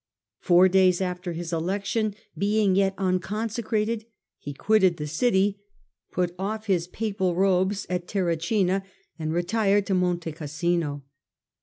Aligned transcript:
Four 0.39 0.67
days 0.67 0.99
after 0.99 1.33
his 1.33 1.53
election, 1.53 2.15
being 2.35 2.75
yet 2.75 2.95
tmconsecrated, 2.95 4.05
he 4.39 4.51
quitted 4.51 4.97
the 4.97 5.05
city, 5.05 5.61
put 6.11 6.35
oflFhis 6.37 6.91
papal 6.91 7.35
robes 7.35 7.85
at 7.87 8.07
Terracina, 8.07 8.81
and 9.19 9.31
retired 9.31 9.85
to 9.85 9.93
Monte 9.93 10.31
Cassino. 10.31 11.03